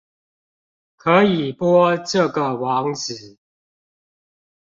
[0.97, 3.37] 可以播這個網址